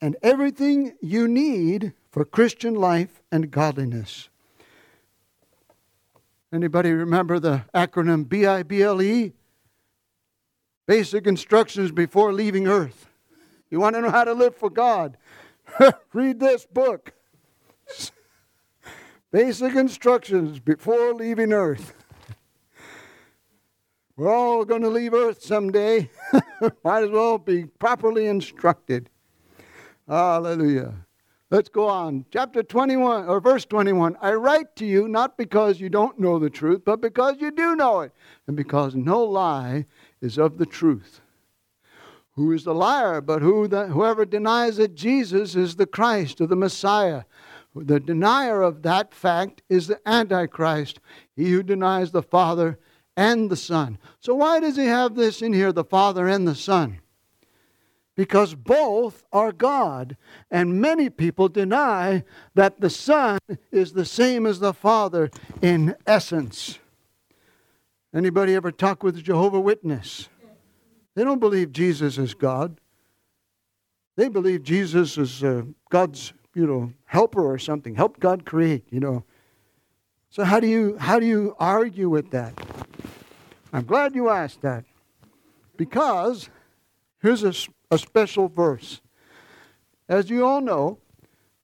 [0.00, 4.28] and everything you need for Christian life and godliness.
[6.52, 9.32] Anybody remember the acronym BIBLE?
[10.86, 13.08] Basic instructions before leaving earth.
[13.70, 15.16] You want to know how to live for God?
[16.12, 17.12] Read this book.
[19.32, 22.03] Basic instructions before leaving earth.
[24.16, 26.08] We're all going to leave Earth someday.
[26.84, 29.10] Might as well be properly instructed.
[30.06, 30.94] Hallelujah.
[31.50, 32.24] Let's go on.
[32.30, 34.16] Chapter 21, or verse 21.
[34.20, 37.74] I write to you not because you don't know the truth, but because you do
[37.74, 38.12] know it,
[38.46, 39.86] and because no lie
[40.20, 41.20] is of the truth.
[42.36, 46.46] Who is the liar but who the, whoever denies that Jesus is the Christ or
[46.46, 47.24] the Messiah?
[47.74, 51.00] The denier of that fact is the Antichrist,
[51.34, 52.78] he who denies the Father
[53.16, 53.98] and the Son.
[54.20, 57.00] So, why does he have this in here, the Father and the Son?
[58.16, 60.16] Because both are God,
[60.50, 62.22] and many people deny
[62.54, 63.38] that the Son
[63.72, 66.78] is the same as the Father in essence.
[68.14, 70.28] Anybody ever talk with a Jehovah Witness?
[71.16, 72.78] They don't believe Jesus is God.
[74.16, 77.96] They believe Jesus is uh, God's, you know, helper or something.
[77.96, 79.24] Help God create, you know.
[80.30, 82.54] So how do you how do you argue with that?
[83.74, 84.84] I'm glad you asked that.
[85.76, 86.48] Because
[87.20, 87.52] here's a,
[87.90, 89.00] a special verse.
[90.08, 90.98] As you all know,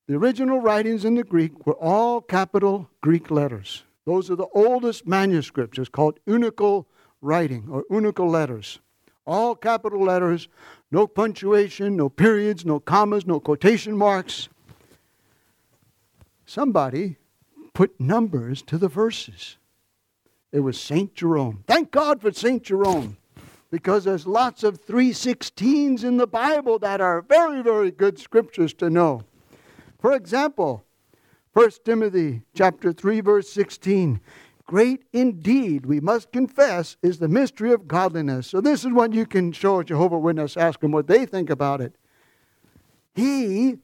[0.08, 3.84] the original writings in the Greek were all capital Greek letters.
[4.06, 5.78] Those are the oldest manuscripts.
[5.78, 6.86] It's called uncial
[7.20, 8.80] writing or uncial letters.
[9.24, 10.48] All capital letters,
[10.90, 14.48] no punctuation, no periods, no commas, no quotation marks.
[16.44, 17.18] Somebody
[17.72, 19.58] put numbers to the verses.
[20.52, 21.14] It was St.
[21.14, 21.62] Jerome.
[21.66, 22.62] Thank God for St.
[22.62, 23.16] Jerome
[23.70, 28.90] because there's lots of 316s in the Bible that are very, very good scriptures to
[28.90, 29.22] know.
[30.00, 30.84] For example,
[31.52, 34.20] 1 Timothy chapter 3 verse 16.
[34.66, 38.46] Great indeed, we must confess, is the mystery of godliness.
[38.46, 41.50] So this is what you can show a Jehovah Witness, ask them what they think
[41.50, 41.96] about it.
[43.14, 43.78] He,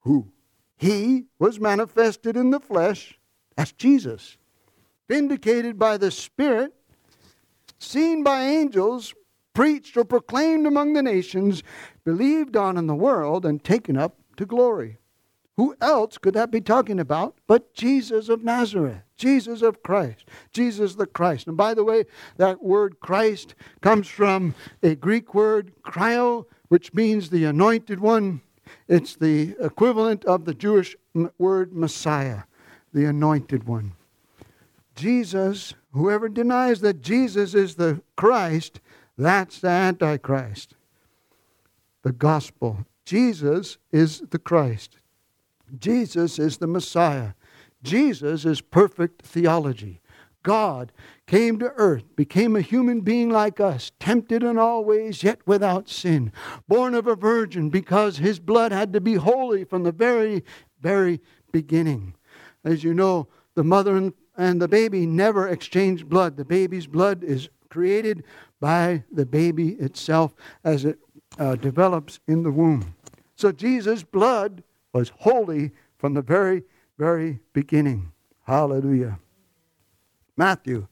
[0.00, 0.30] who?
[0.76, 3.18] He was manifested in the flesh,
[3.56, 4.36] that's Jesus
[5.08, 6.74] vindicated by the Spirit,
[7.78, 9.14] seen by angels,
[9.54, 11.62] preached or proclaimed among the nations,
[12.04, 14.98] believed on in the world, and taken up to glory.
[15.56, 20.96] Who else could that be talking about but Jesus of Nazareth, Jesus of Christ, Jesus
[20.96, 21.46] the Christ?
[21.46, 22.06] And by the way,
[22.38, 28.40] that word Christ comes from a Greek word, cryo, which means the anointed one.
[28.88, 30.96] It's the equivalent of the Jewish
[31.38, 32.42] word Messiah,
[32.92, 33.92] the anointed one.
[34.94, 38.80] Jesus, whoever denies that Jesus is the Christ,
[39.16, 40.74] that's the Antichrist.
[42.02, 42.86] The gospel.
[43.04, 44.98] Jesus is the Christ.
[45.78, 47.32] Jesus is the Messiah.
[47.82, 50.00] Jesus is perfect theology.
[50.42, 50.92] God
[51.26, 55.88] came to earth, became a human being like us, tempted in all ways, yet without
[55.88, 56.30] sin,
[56.68, 60.44] born of a virgin because his blood had to be holy from the very,
[60.80, 62.14] very beginning.
[62.62, 66.36] As you know, the mother and and the baby never exchanged blood.
[66.36, 68.24] The baby's blood is created
[68.60, 70.98] by the baby itself as it
[71.38, 72.94] uh, develops in the womb.
[73.34, 76.62] So Jesus' blood was holy from the very,
[76.98, 78.12] very beginning.
[78.46, 79.18] Hallelujah.
[80.36, 80.86] Matthew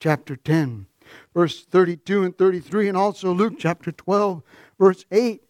[0.00, 0.86] chapter 10,
[1.34, 4.42] verse 32 and 33, and also Luke chapter 12,
[4.78, 5.42] verse 8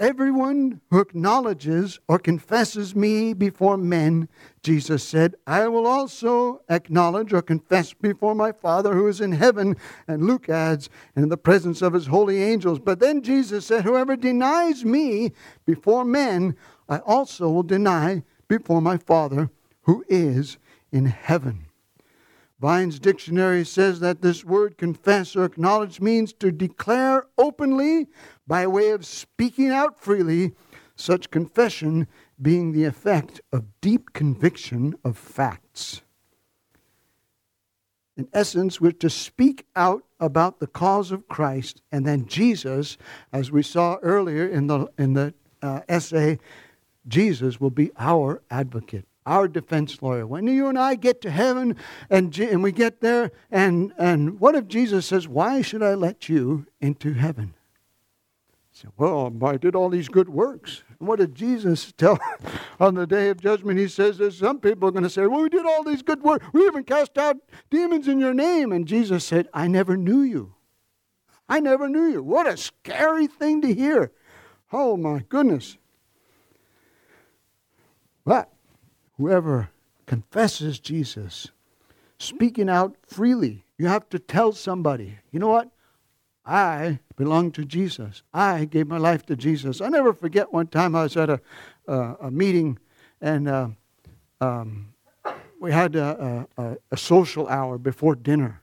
[0.00, 4.30] Everyone who acknowledges or confesses me before men,
[4.62, 9.76] Jesus said, I will also acknowledge or confess before my Father who is in heaven.
[10.08, 12.78] And Luke adds, in the presence of his holy angels.
[12.78, 15.32] But then Jesus said, Whoever denies me
[15.66, 16.56] before men,
[16.88, 19.50] I also will deny before my Father
[19.82, 20.56] who is
[20.90, 21.66] in heaven.
[22.60, 28.06] Vine's dictionary says that this word confess or acknowledge means to declare openly
[28.46, 30.52] by way of speaking out freely,
[30.94, 32.06] such confession
[32.40, 36.02] being the effect of deep conviction of facts.
[38.16, 42.98] In essence, we're to speak out about the cause of Christ, and then Jesus,
[43.32, 46.38] as we saw earlier in the, in the uh, essay,
[47.08, 50.26] Jesus will be our advocate, our defense lawyer.
[50.26, 51.76] When you and I get to heaven
[52.10, 56.28] and, and we get there, and, and what if Jesus says, Why should I let
[56.28, 57.54] you into heaven?
[58.72, 60.82] Say, well, I did all these good works.
[60.98, 62.18] And what did Jesus tell
[62.80, 63.78] on the day of judgment?
[63.78, 66.22] He says There's some people are going to say, well, we did all these good
[66.22, 66.44] works.
[66.52, 67.36] We even cast out
[67.70, 68.72] demons in your name.
[68.72, 70.54] And Jesus said, I never knew you.
[71.48, 72.22] I never knew you.
[72.22, 74.10] What a scary thing to hear.
[74.72, 75.76] Oh, my goodness.
[78.24, 78.52] But
[79.20, 79.68] whoever
[80.06, 81.48] confesses Jesus,
[82.18, 85.70] speaking out freely, you have to tell somebody, you know what?
[86.44, 88.22] I belong to Jesus.
[88.32, 89.82] I gave my life to Jesus.
[89.82, 91.40] I never forget one time I was at a,
[91.86, 92.78] uh, a meeting
[93.20, 93.68] and uh,
[94.40, 94.94] um,
[95.60, 98.62] we had a, a, a, social hour before dinner.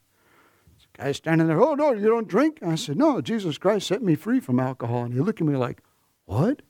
[0.76, 2.58] This Guy standing there, oh no, you don't drink?
[2.65, 5.04] I said, no, Jesus Christ set me free from alcohol.
[5.04, 5.84] And he looked at me like,
[6.26, 6.63] what?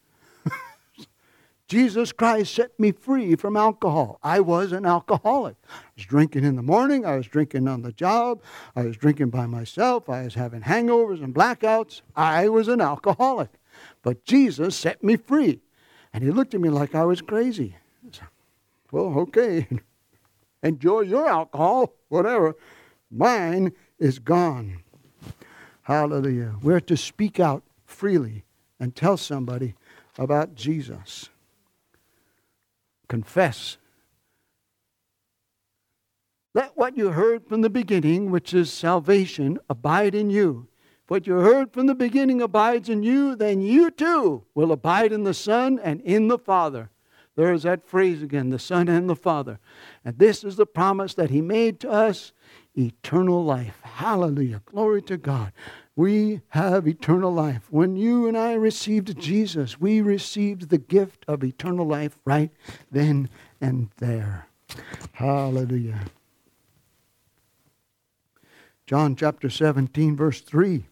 [1.67, 4.19] Jesus Christ set me free from alcohol.
[4.23, 5.57] I was an alcoholic.
[5.69, 7.05] I was drinking in the morning.
[7.05, 8.41] I was drinking on the job.
[8.73, 10.09] I was drinking by myself.
[10.09, 12.01] I was having hangovers and blackouts.
[12.15, 13.49] I was an alcoholic.
[14.01, 15.59] But Jesus set me free.
[16.13, 17.75] And he looked at me like I was crazy.
[18.11, 18.27] Said,
[18.91, 19.67] well, okay.
[20.63, 22.55] Enjoy your alcohol, whatever.
[23.11, 24.83] Mine is gone.
[25.83, 26.55] Hallelujah.
[26.61, 28.45] We're to speak out freely
[28.79, 29.75] and tell somebody
[30.17, 31.29] about Jesus
[33.07, 33.77] confess.
[36.53, 40.67] Let what you heard from the beginning, which is salvation, abide in you.
[41.03, 45.11] If what you heard from the beginning abides in you, then you too will abide
[45.11, 46.89] in the Son and in the Father.
[47.35, 49.59] There's that phrase again the Son and the Father.
[50.03, 52.33] And this is the promise that He made to us
[52.75, 53.79] eternal life.
[53.83, 54.63] Hallelujah.
[54.65, 55.53] Glory to God
[55.97, 57.67] we have eternal life.
[57.71, 62.51] When you and I received Jesus, we received the gift of eternal life right
[62.91, 63.29] then
[63.59, 64.47] and there.
[65.13, 66.01] Hallelujah.
[68.85, 70.85] John chapter 17, verse 3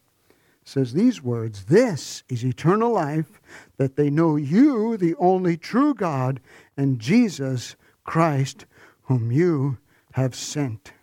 [0.64, 3.40] says these words This is eternal life,
[3.78, 6.40] that they know you, the only true God,
[6.76, 8.66] and Jesus Christ,
[9.04, 9.78] whom you
[10.14, 10.94] have sent.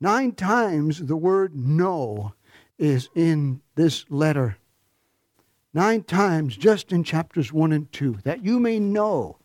[0.00, 2.34] Nine times the word know
[2.82, 4.58] is in this letter.
[5.72, 9.38] Nine times just in chapters 1 and 2, that you may know.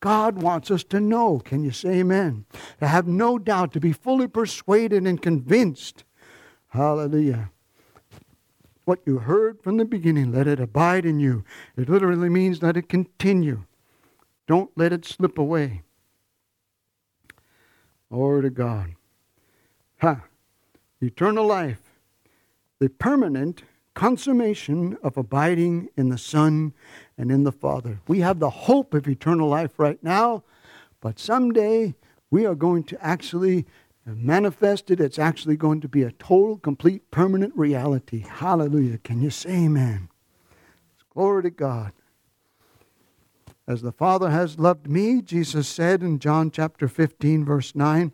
[0.00, 1.40] God wants us to know.
[1.40, 2.46] Can you say amen?
[2.78, 6.04] To have no doubt, to be fully persuaded and convinced.
[6.68, 7.50] Hallelujah.
[8.84, 11.44] What you heard from the beginning, let it abide in you.
[11.76, 13.64] It literally means let it continue.
[14.46, 15.82] Don't let it slip away.
[18.12, 18.94] Glory to God.
[20.02, 20.22] Ha!
[21.00, 21.85] Eternal life
[22.78, 23.62] the permanent
[23.94, 26.74] consummation of abiding in the Son
[27.16, 28.00] and in the Father.
[28.06, 30.44] We have the hope of eternal life right now,
[31.00, 31.94] but someday
[32.30, 33.66] we are going to actually
[34.04, 35.00] manifest it.
[35.00, 38.24] It's actually going to be a total, complete, permanent reality.
[38.28, 38.98] Hallelujah.
[38.98, 40.08] Can you say amen?
[41.10, 41.92] Glory to God.
[43.66, 48.12] As the Father has loved me, Jesus said in John chapter 15, verse 9,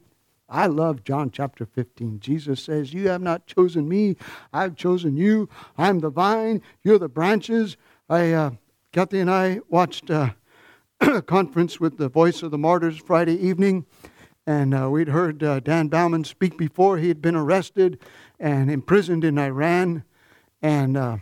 [0.53, 2.21] I love John chapter 15.
[2.21, 4.17] Jesus says, You have not chosen me,
[4.53, 5.49] I've chosen you.
[5.79, 7.79] I'm the vine, you're the branches.
[8.11, 8.51] I, uh,
[8.93, 10.31] Kathy and I watched uh,
[11.01, 13.87] a conference with the Voice of the Martyrs Friday evening,
[14.47, 16.99] and uh, we'd heard uh, Dan Baumann speak before.
[16.99, 17.99] He had been arrested
[18.39, 20.05] and imprisoned in Iran,
[20.61, 21.17] and uh,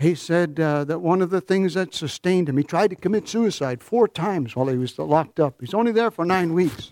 [0.00, 3.28] he said uh, that one of the things that sustained him, he tried to commit
[3.28, 5.60] suicide four times while he was locked up.
[5.60, 6.90] He's only there for nine weeks.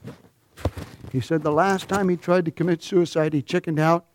[1.11, 4.07] He said the last time he tried to commit suicide, he chickened out.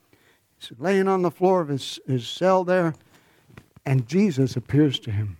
[0.57, 2.93] He's laying on the floor of his, his cell there,
[3.85, 5.37] and Jesus appears to him.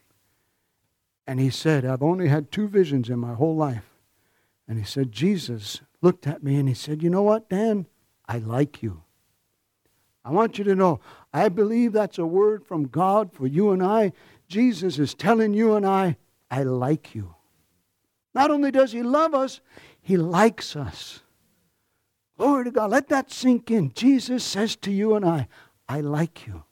[1.26, 3.96] And he said, I've only had two visions in my whole life.
[4.68, 7.88] And he said, Jesus looked at me and he said, You know what, Dan?
[8.28, 9.04] I like you.
[10.24, 11.00] I want you to know,
[11.32, 14.12] I believe that's a word from God for you and I.
[14.48, 16.18] Jesus is telling you and I,
[16.50, 17.36] I like you.
[18.34, 19.62] Not only does he love us,
[20.02, 21.22] he likes us.
[22.38, 22.92] Glory to God.
[22.92, 23.92] Let that sink in.
[23.94, 25.48] Jesus says to you and I,
[25.88, 26.64] I like you.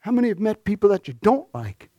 [0.00, 1.90] How many have met people that you don't like?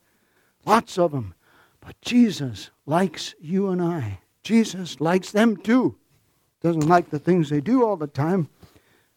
[0.65, 1.33] Lots of them.
[1.81, 4.19] But Jesus likes you and I.
[4.43, 5.97] Jesus likes them too.
[6.61, 8.49] Doesn't like the things they do all the time,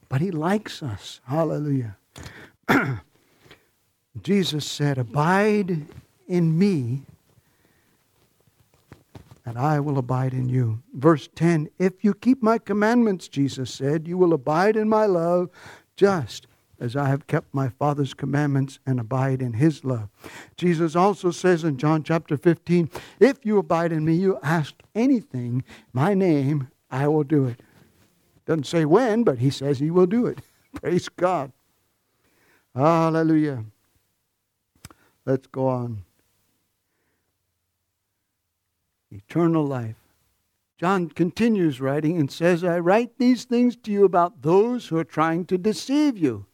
[0.09, 1.21] but he likes us.
[1.27, 1.97] Hallelujah.
[4.23, 5.87] Jesus said, Abide
[6.27, 7.03] in me
[9.51, 10.81] and I will abide in you.
[10.95, 15.51] Verse 10 If you keep my commandments, Jesus said, you will abide in my love,
[15.97, 16.47] just
[16.79, 20.09] as I have kept my Father's commandments and abide in his love.
[20.57, 25.65] Jesus also says in John chapter 15, If you abide in me, you ask anything,
[25.93, 27.61] my name, I will do it.
[28.47, 30.39] Doesn't say when, but he says he will do it.
[30.75, 31.51] Praise God.
[32.73, 33.65] Hallelujah.
[35.27, 36.05] Let's go on.
[39.11, 39.97] Eternal life.
[40.79, 45.05] John continues writing and says, I write these things to you about those who are
[45.05, 46.47] trying to deceive you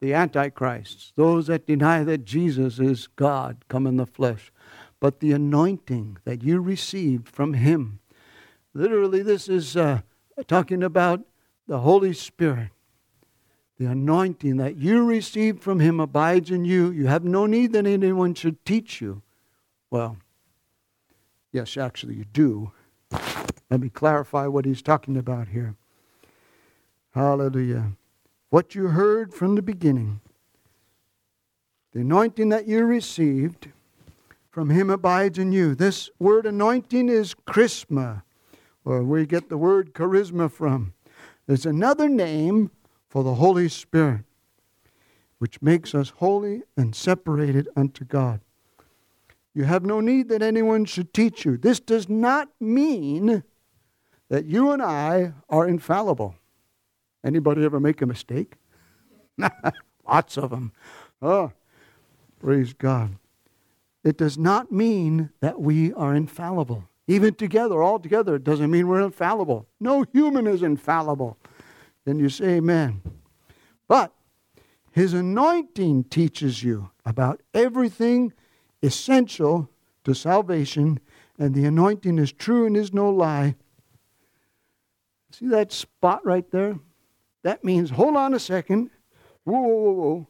[0.00, 4.50] the Antichrists, those that deny that Jesus is God come in the flesh,
[4.98, 8.00] but the anointing that you received from Him.
[8.72, 10.00] Literally, this is uh,
[10.46, 11.20] talking about
[11.66, 12.70] the Holy Spirit.
[13.78, 16.90] The anointing that you received from Him abides in you.
[16.90, 19.22] You have no need that anyone should teach you.
[19.90, 20.18] Well,
[21.52, 22.72] yes, actually, you do.
[23.70, 25.76] Let me clarify what he's talking about here.
[27.14, 27.92] Hallelujah
[28.50, 30.20] what you heard from the beginning.
[31.92, 33.68] The anointing that you received
[34.50, 35.74] from him abides in you.
[35.74, 38.22] This word anointing is charisma,
[38.84, 40.92] or we get the word charisma from.
[41.48, 42.70] It's another name
[43.08, 44.24] for the Holy Spirit,
[45.38, 48.40] which makes us holy and separated unto God.
[49.54, 51.56] You have no need that anyone should teach you.
[51.56, 53.42] This does not mean
[54.28, 56.36] that you and I are infallible.
[57.24, 58.54] Anybody ever make a mistake?
[60.08, 60.72] Lots of them.
[61.20, 61.52] Oh,
[62.38, 63.16] praise God.
[64.04, 66.88] It does not mean that we are infallible.
[67.06, 69.66] Even together, all together, it doesn't mean we're infallible.
[69.80, 71.36] No human is infallible.
[72.04, 73.02] Then you say amen.
[73.88, 74.14] But
[74.92, 78.32] his anointing teaches you about everything
[78.82, 79.68] essential
[80.04, 81.00] to salvation,
[81.38, 83.54] and the anointing is true and is no lie.
[85.32, 86.78] See that spot right there?
[87.42, 88.90] that means hold on a second.
[89.44, 90.28] Whoa, whoa, whoa, whoa.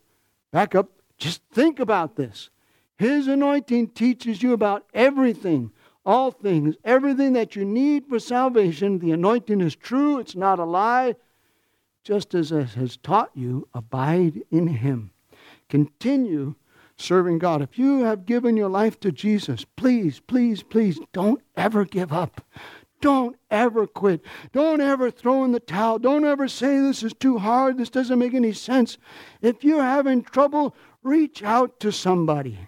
[0.52, 0.90] Back up.
[1.18, 2.50] Just think about this.
[2.96, 5.70] His anointing teaches you about everything,
[6.04, 8.98] all things, everything that you need for salvation.
[8.98, 11.16] The anointing is true, it's not a lie.
[12.02, 15.10] Just as it has taught you, abide in Him.
[15.68, 16.54] Continue
[17.00, 17.62] serving God.
[17.62, 22.40] If you have given your life to Jesus, please, please, please don't ever give up.
[23.00, 24.20] Don't ever quit.
[24.52, 25.98] Don't ever throw in the towel.
[25.98, 27.78] Don't ever say this is too hard.
[27.78, 28.98] This doesn't make any sense.
[29.40, 32.58] If you're having trouble, reach out to somebody.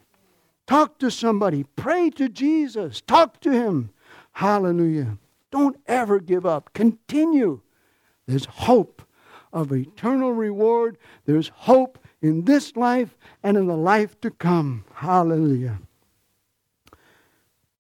[0.66, 1.64] Talk to somebody.
[1.76, 3.02] Pray to Jesus.
[3.02, 3.90] Talk to Him.
[4.32, 5.18] Hallelujah.
[5.50, 6.72] Don't ever give up.
[6.72, 7.60] Continue.
[8.26, 9.02] There's hope
[9.52, 10.96] of eternal reward.
[11.26, 14.84] There's hope in this life and in the life to come.
[14.94, 15.80] Hallelujah.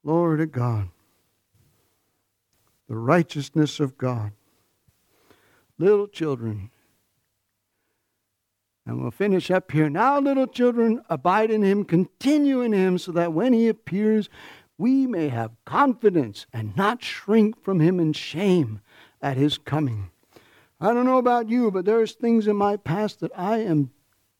[0.04, 0.88] Glory to God
[2.92, 4.32] the righteousness of God.
[5.78, 6.68] Little children,
[8.84, 9.88] and we'll finish up here.
[9.88, 14.28] Now, little children, abide in him, continue in him, so that when he appears,
[14.76, 18.82] we may have confidence and not shrink from him in shame
[19.22, 20.10] at his coming.
[20.78, 23.90] I don't know about you, but there's things in my past that I am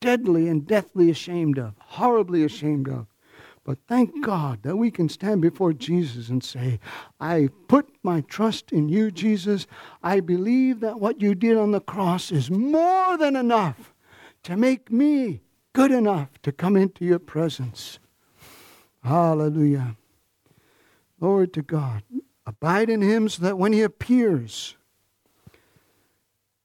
[0.02, 3.06] deadly and deathly ashamed of, horribly ashamed of.
[3.64, 6.80] But thank God that we can stand before Jesus and say,
[7.20, 9.68] I put my trust in you, Jesus.
[10.02, 13.94] I believe that what you did on the cross is more than enough
[14.42, 15.42] to make me
[15.72, 18.00] good enough to come into your presence.
[19.04, 19.96] Hallelujah.
[21.20, 22.02] Lord to God.
[22.44, 24.76] Abide in him so that when he appears,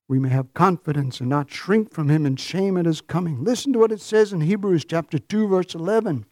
[0.07, 3.43] we may have confidence and not shrink from him in shame at his coming.
[3.43, 6.25] Listen to what it says in Hebrews chapter 2, verse 11.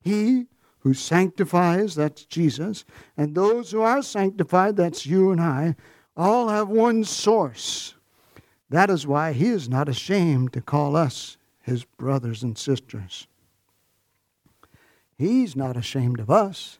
[0.00, 0.46] He
[0.78, 2.84] who sanctifies, that's Jesus,
[3.16, 5.76] and those who are sanctified, that's you and I,
[6.16, 7.94] all have one source.
[8.70, 13.26] That is why he is not ashamed to call us his brothers and sisters.
[15.16, 16.78] He's not ashamed of us.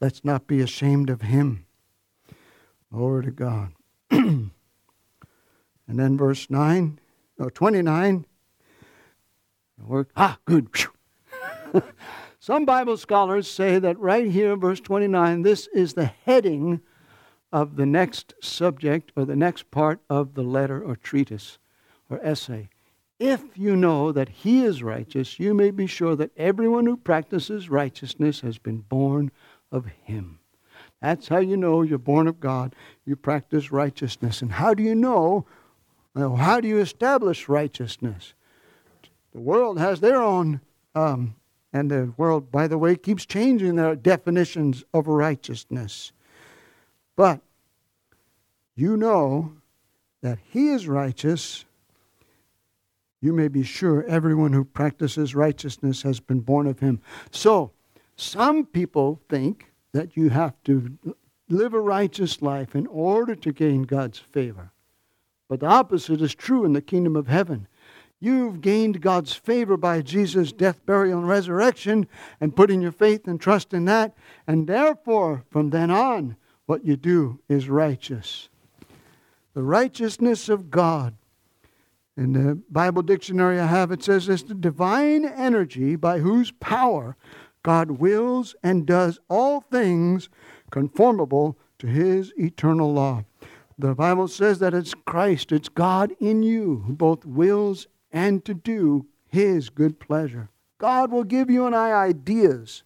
[0.00, 1.66] Let's not be ashamed of him.
[2.92, 3.72] Glory to God.
[5.86, 6.98] and then verse 9,
[7.38, 8.26] or 29.
[9.78, 10.10] Work.
[10.16, 10.68] Ah, good.
[12.38, 16.80] Some Bible scholars say that right here, verse 29, this is the heading
[17.52, 21.58] of the next subject or the next part of the letter or treatise
[22.10, 22.68] or essay.
[23.18, 27.70] If you know that he is righteous, you may be sure that everyone who practices
[27.70, 29.30] righteousness has been born
[29.70, 30.40] of him.
[31.00, 32.74] That's how you know you're born of God.
[33.04, 34.42] You practice righteousness.
[34.42, 35.46] And how do you know?
[36.14, 38.34] How do you establish righteousness?
[39.32, 40.60] The world has their own
[40.94, 41.34] um,
[41.72, 46.12] And the world, by the way, keeps changing their definitions of righteousness.
[47.16, 47.40] But
[48.76, 49.54] you know
[50.22, 51.64] that He is righteous.
[53.20, 57.00] You may be sure everyone who practices righteousness has been born of Him.
[57.32, 57.72] So,
[58.16, 60.96] some people think that you have to
[61.48, 64.70] live a righteous life in order to gain God's favor.
[65.54, 67.68] But the opposite is true in the kingdom of heaven.
[68.18, 72.08] You've gained God's favor by Jesus' death, burial, and resurrection,
[72.40, 74.16] and putting your faith and trust in that.
[74.48, 76.34] And therefore, from then on,
[76.66, 78.48] what you do is righteous.
[79.52, 81.14] The righteousness of God.
[82.16, 87.16] In the Bible dictionary I have, it says it's the divine energy by whose power
[87.62, 90.28] God wills and does all things
[90.72, 93.22] conformable to his eternal law.
[93.78, 98.54] The Bible says that it's Christ, it's God in you, who both wills and to
[98.54, 100.50] do his good pleasure.
[100.78, 102.84] God will give you and I ideas.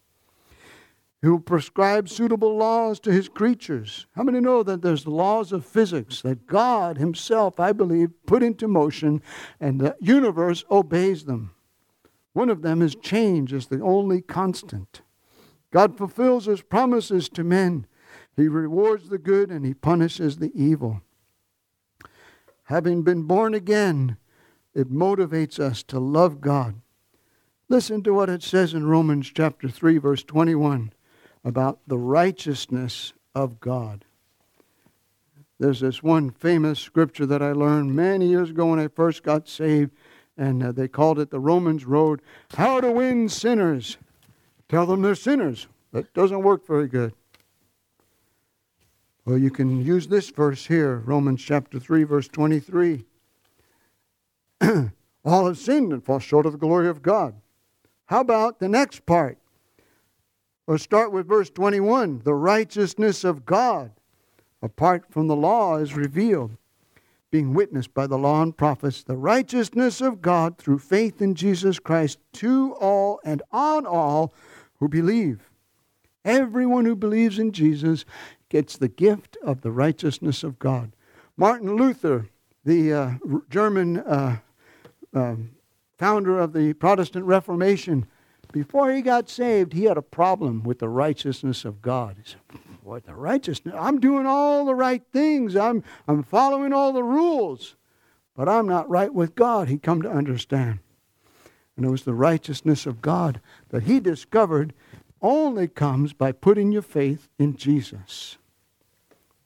[1.21, 4.07] He will prescribe suitable laws to his creatures.
[4.15, 8.69] How many know that there's laws of physics that God himself, I believe, put into
[8.69, 9.21] motion
[9.59, 11.51] and the universe obeys them?
[12.35, 15.03] One of them is change is the only constant.
[15.73, 17.88] God fulfills his promises to men.
[18.39, 21.03] He rewards the good and he punishes the evil.
[22.65, 24.17] Having been born again,
[24.75, 26.81] it motivates us to love God.
[27.69, 30.93] Listen to what it says in Romans chapter 3 verse 21
[31.45, 34.05] about the righteousness of God.
[35.59, 39.49] There's this one famous scripture that I learned many years ago when I first got
[39.49, 39.91] saved,
[40.37, 42.23] and uh, they called it the Romans Road
[42.55, 43.99] How to Win Sinners.
[44.69, 45.67] Tell them they're sinners.
[45.91, 47.15] That doesn't work very good.
[49.29, 53.05] Well, you can use this verse here, Romans chapter 3, verse 23.
[55.23, 57.35] All have sinned and fall short of the glory of God.
[58.07, 59.37] How about the next part?
[60.67, 63.91] Or start with verse 21 the righteousness of God,
[64.63, 66.57] apart from the law, is revealed,
[67.31, 71.79] being witnessed by the law and prophets, the righteousness of God through faith in Jesus
[71.79, 74.33] Christ to all and on all
[74.79, 75.51] who believe.
[76.25, 78.07] Everyone who believes in Jesus
[78.49, 80.93] gets the gift of the righteousness of God.
[81.37, 82.29] Martin Luther,
[82.65, 83.11] the uh,
[83.51, 84.39] German uh,
[85.15, 85.37] uh,
[85.97, 88.07] founder of the Protestant Reformation,
[88.53, 92.17] before he got saved, he had a problem with the righteousness of God.
[92.17, 93.75] He said, What the righteousness?
[93.79, 95.55] I'm doing all the right things.
[95.55, 97.77] I'm, I'm following all the rules,
[98.35, 99.69] but I'm not right with God.
[99.69, 100.79] He come to understand.
[101.77, 104.73] And it was the righteousness of God that he discovered
[105.21, 108.38] only comes by putting your faith in Jesus.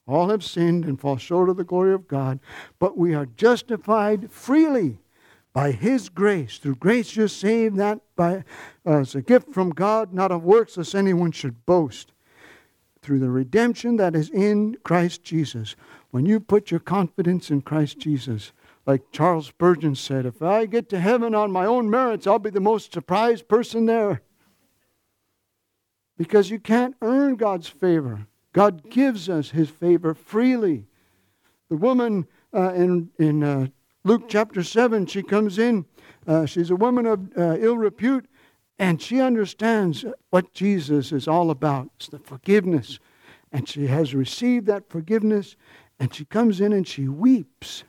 [0.06, 2.40] All have sinned and fall short of the glory of God,
[2.78, 4.98] but we are justified freely
[5.52, 6.58] by His grace.
[6.58, 8.44] Through grace you're saved, that by,
[8.86, 12.12] uh, as a gift from God, not of works, lest anyone should boast.
[13.00, 15.76] Through the redemption that is in Christ Jesus.
[16.10, 18.52] When you put your confidence in Christ Jesus,
[18.86, 22.50] like Charles Spurgeon said, if I get to heaven on my own merits, I'll be
[22.50, 24.22] the most surprised person there.
[26.16, 28.26] Because you can't earn God's favor.
[28.52, 30.86] God gives us his favor freely.
[31.68, 33.68] The woman uh, in, in uh,
[34.04, 35.86] Luke chapter 7, she comes in.
[36.26, 38.26] Uh, she's a woman of uh, ill repute,
[38.78, 41.88] and she understands what Jesus is all about.
[41.96, 42.98] It's the forgiveness.
[43.50, 45.56] And she has received that forgiveness,
[45.98, 47.84] and she comes in and she weeps.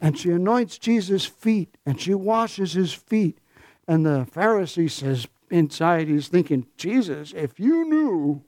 [0.00, 3.38] And she anoints Jesus' feet, and she washes his feet.
[3.86, 8.44] And the Pharisee says inside, he's thinking, Jesus, if you knew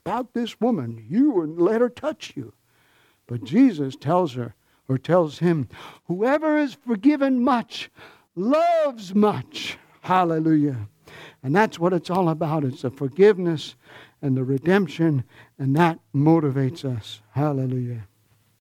[0.00, 1.04] about this woman.
[1.08, 2.52] You wouldn't let her touch you.
[3.26, 4.54] But Jesus tells her,
[4.88, 5.68] or tells him,
[6.06, 7.90] Whoever is forgiven much
[8.34, 9.78] loves much.
[10.00, 10.88] Hallelujah.
[11.42, 12.64] And that's what it's all about.
[12.64, 13.76] It's the forgiveness
[14.20, 15.24] and the redemption,
[15.58, 17.20] and that motivates us.
[17.32, 18.06] Hallelujah.